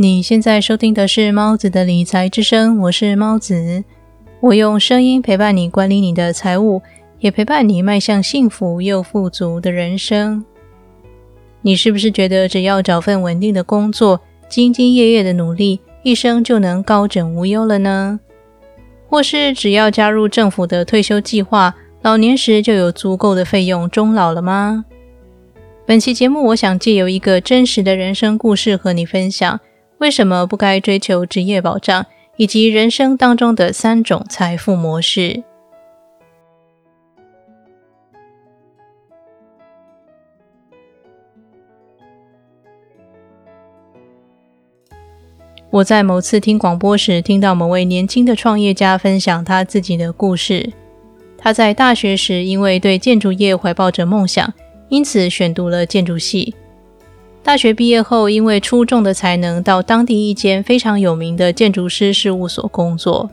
[0.00, 3.82] 你现在收听的是猫子的理财之声，我是猫子，
[4.38, 6.80] 我用声音陪伴你管理你的财务，
[7.18, 10.44] 也陪伴你迈向幸福又富足的人生。
[11.62, 18.20] 你是不是觉得只要找份稳定的工作，兢兢业业的努力，一生就能高枕无忧了呢？
[19.08, 24.84] 或是只要加入政府的退休计划，老年时就有足够的费用终老了吗？
[25.84, 29.58] 本期节目，我想借由一个真实的人生故事和你分享。
[29.98, 35.42] 为什么不该追求职业保障，以及人生当中的三种财富模式？
[45.70, 50.72] 我在某次听广播时，听到某位年轻的创业家分享他自己的故事。
[51.36, 54.52] 他在大学时，因为对建筑业怀抱着梦想，
[54.88, 56.54] 因此选读了建筑系。
[57.48, 63.30] 大学毕业后，因为出众的才能，到当地一间非常有名的建筑师事务所工作。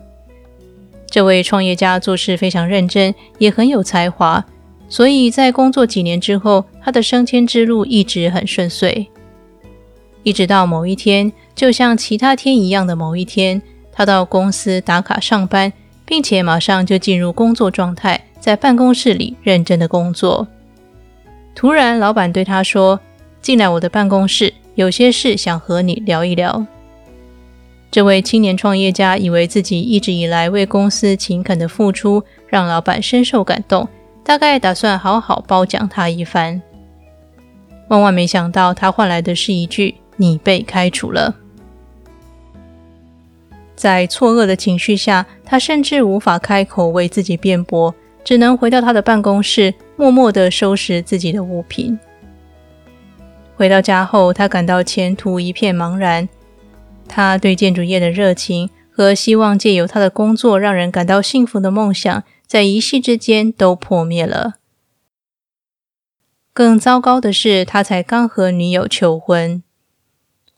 [1.06, 4.46] 这位创业家做事非常认真，也很有才华，
[4.88, 9.06] 所以在工作几年之后，他的升迁之路一直很顺遂。
[10.24, 15.74] 一直到某一天，就像其他天一样的某一天，他到公司打卡上班，
[16.06, 20.48] 并且马上就进入工作状态，在办公室里认真的工作。
[21.54, 22.98] 突然，老板对他说。
[23.46, 26.66] 进来我的办公室，有些事想和你聊一聊。
[27.92, 33.88] 这位青年创业家以为自己一直以来为公司勤恳的付出，让老板深受感动，
[34.24, 36.60] 大概打算好好褒奖他一番。
[37.90, 41.36] 万万没想到，他换来的是一句“你被开除了”。
[43.78, 47.94] 在错愕的情绪下，他甚至无法开口为自己辩驳，
[48.24, 52.00] 只能回到他的办公室，默默地收拾自己的物品。
[53.56, 56.28] 回到家后，他感到前途一片茫然。
[57.08, 64.56] 他对建筑业的热情和希望借由他的工作让人感到幸福的梦想，在一夕之间都破灭了。
[66.54, 69.62] 更糟糕的是，他才刚和女友求婚，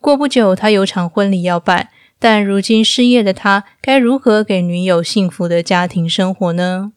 [0.00, 6.92] 过不久他有场婚礼要办，但如今失业的他，该如何给女友幸福的家庭生活呢？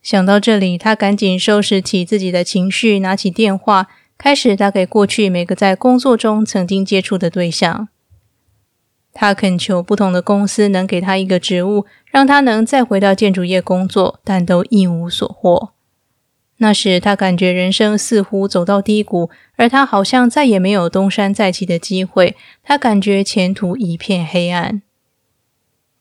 [0.00, 3.88] 想到这里，他赶紧收拾起自己的情绪，拿起电话。
[4.22, 7.88] 开始打给过去每个在工作中曾经接触的对象，
[9.14, 15.72] 他恳求不同的公司能给他一个职务，让他能再回到建筑业工作，但都一无所获。
[16.58, 22.36] 那时他感觉人生似乎走到低谷，而他好像再也没有东山再起的机会。
[22.62, 24.82] 他感觉前途一片黑暗。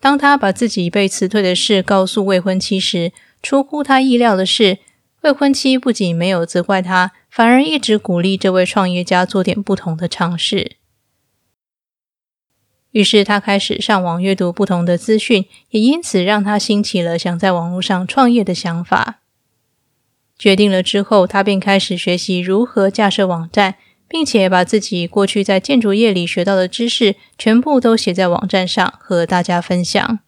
[0.02, 4.80] 当他把自己被辞退的事告诉未婚妻时，出乎他意料的是，
[5.22, 7.12] 未婚妻不仅没有责怪他。
[7.30, 10.78] 反而一直鼓励这位创业家做点不同的尝试。
[12.92, 19.20] 于是他开始上网阅读不同的资讯，也因此让他兴起了想在网络上创业的想法。
[20.40, 23.76] 决定了之后，他便开始学习如何架设网站，
[24.08, 30.20] 并且把自己过去在建筑业里学到的知识全部都写在网站上，和大家分享。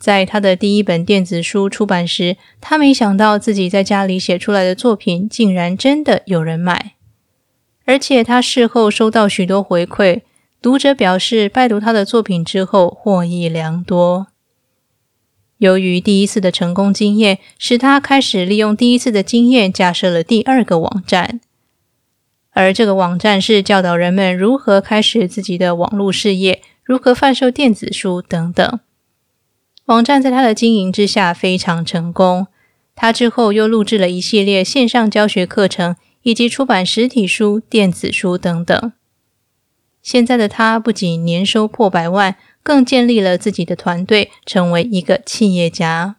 [0.00, 6.94] 在他的第一本电子书出版时，他没想到自己在家里写出来的作品竟然真的有人买，
[7.84, 10.22] 而且他事后收到许多回馈，
[10.62, 14.28] 读者表示拜读他的作品之后获益良多。
[15.58, 21.42] 由于第一次的成功经验，使他开始利用第一次的经验架设了第二个网站，
[22.52, 28.80] 而这个网站是教导人们如何开始自己的网络事业，如何贩售电子书等等。
[29.90, 32.46] 网站在他的经营之下非常成功。
[32.94, 38.92] 他之后又录制了一系列线上教学课程，以及出版实体书、电子书等等。
[40.00, 46.16] 现在的他不仅年收破百万，更建立了自己的团队，成为一个企业家。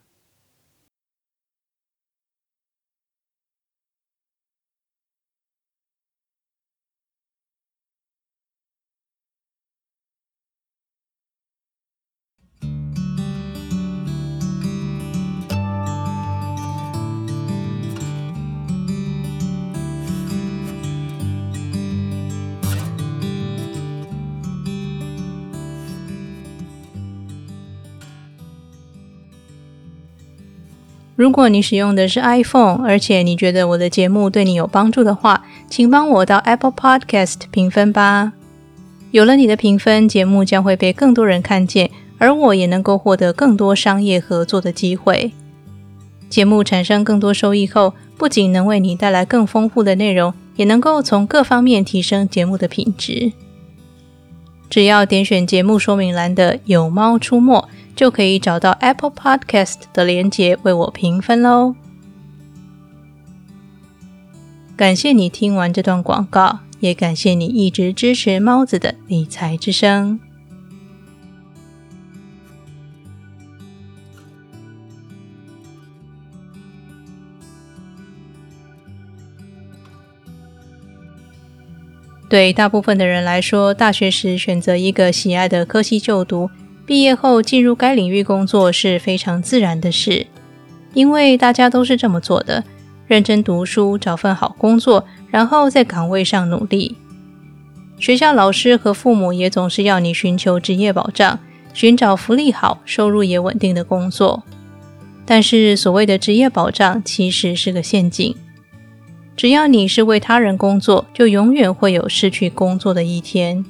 [31.21, 38.33] 如果你使用的是 iPhone，而且你觉得我的节目对你有帮助的话，请帮我到 Apple Podcast 评分吧。
[39.11, 45.31] 有了你的评分，节目将会被更多人看见，而我也能够获得更多商业合作的机会。
[46.27, 53.31] 节目产生更多收益后，不仅能为你带来更丰富的内容，也能够从各方面提升节目的品质。
[54.71, 61.75] 只要点选节目说明栏的“有猫出没”，就可以找到 Apple Podcast 的连结，为我评分喽。
[64.75, 70.19] 感谢你听完这段广告，也感谢你一直支持猫子的理财之声。
[82.27, 86.49] 对大部分的人来说，大学时选择一个喜爱的科系就读，
[86.85, 90.27] 毕业后进入该领域工作是非常自然的事，
[90.93, 92.63] 因为大家都是这么做的：
[93.07, 96.97] 认真读书，找份好工作，然后在岗位上努力。
[97.97, 101.39] 学校老师和父母也总是要你寻求职业保障，
[101.73, 104.43] 寻找福利好、收入也稳定的工作。
[105.23, 108.35] 但是，所谓的职业保障其实是个陷阱。
[109.37, 113.63] 只要你是为他人工作，就永远会有失去工作的一天。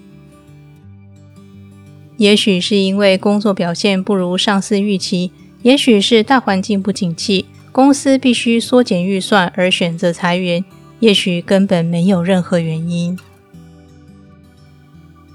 [2.22, 5.32] 也许是因为工作表现不如上司预期，
[5.64, 10.64] 也许是大环境不景气，公司必须缩减预算而选择裁员，
[11.00, 13.18] 也许根本没有任何原因。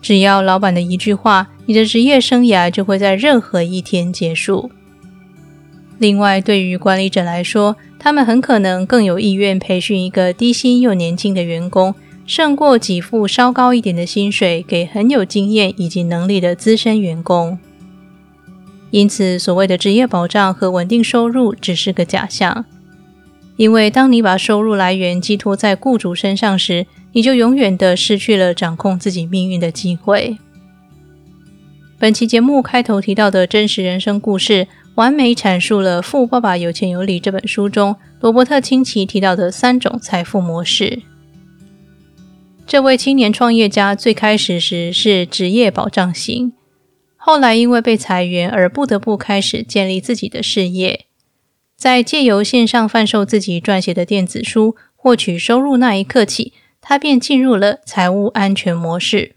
[0.01, 4.71] 只要老板的一句话，你的职业生涯就会在任何一天结束。
[5.99, 17.59] 另外，对于管理者来说，他们很可能更有意愿培训一个低薪又年轻的员工，胜过给付稍高一点的薪水给很有经验以及能力的资深员工。
[18.91, 22.65] 因此，所谓的职业保障和稳定收入只是个假象，
[23.57, 30.37] 因为当你把收入来源寄托在雇主身上时，你就永远的失去了掌控自己命运的机会。
[31.99, 34.69] 本期节目开头提到的真实人生故事。
[34.97, 41.03] 完美阐述了《富爸爸有钱有理》这本书中罗伯特清崎提到的三种财富模式。
[42.67, 46.53] 这位青年创业家最开始时是职业保障型，
[47.17, 51.07] 后来因为被裁员而不得不开始建立自己的事业，
[51.77, 59.37] 在借由线上贩售自己撰写的电子书获取收入那一刻起，他便进入了财务安全模式。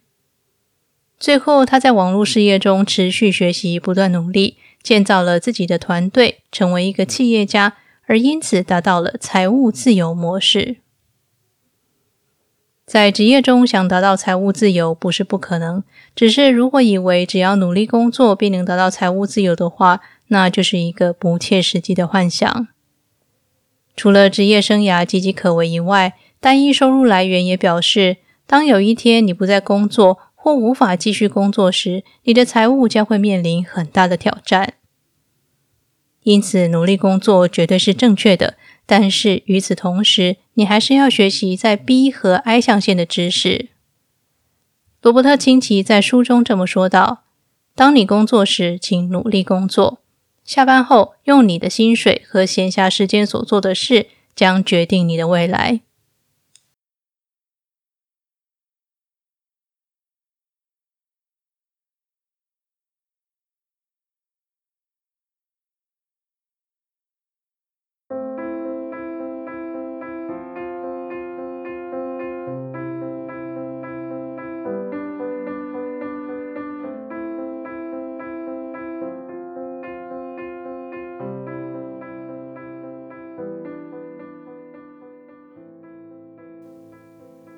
[1.20, 4.58] 最后，他在网络事业中持续学习，不断努力。
[4.82, 10.78] 建造了自己的团队，成为一个企业家，而因此达到了财务自由模式。
[12.90, 15.84] 在职业中想达到财务自由不是不可能，
[16.16, 22.68] 只是如果以为只要努力工作便能达到财务自由的话，那就是一个不切实际的幻想。
[23.96, 30.18] 除了职业生涯岌岌可危以外，单一收入来源也表示，当有一天你不再工作。
[30.42, 34.76] 或无法继续工作时，你的财务将会面临很大的挑战。
[36.24, 38.56] 因此，努力工作绝对是正确的。
[38.92, 43.68] 但是与此同时，你还是要学习在 B 和 I 象限的知识。
[45.04, 47.20] 罗伯特清崎在书中这么说道
[47.76, 50.00] ：“当你工作时，请努力工作；
[50.44, 55.82] 下班后，用你的薪水和闲暇时间所做的事，将决定你的未来。”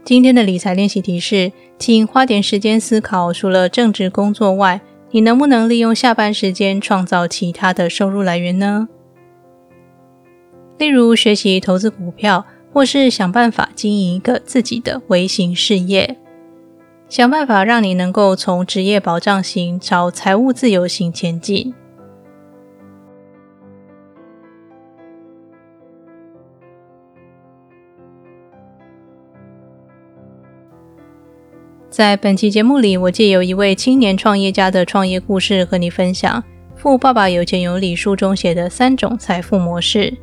[0.04, 4.82] 今天的理财练习题是，请花点时间思考，除了正职工作外，
[5.12, 8.90] 你能不能利用下班时间创造其他的收入来源呢？
[10.80, 16.18] 例如学习投资股票，或是想办法经营一个自己的微型事业，
[17.08, 21.76] 想办法让你能够从职业保障型朝财务自由型前进。
[31.92, 36.42] 在本期节目里，我借由一位青年创业家的创业故事和你分享
[36.78, 40.18] 《富爸爸有钱有理》书中写的三种财富模式。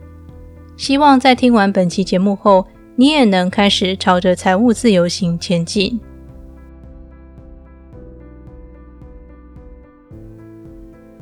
[0.78, 6.00] 希望在听完本期节目后，你也能开始朝着财务自由行前进。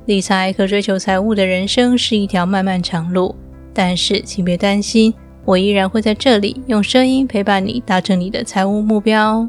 [0.04, 3.34] 理财和追求财务的人生是一条漫漫长路，
[3.74, 5.12] 但是请别担心，
[5.44, 9.48] 我依然会在这里用声音陪伴你，达成你的财务目标。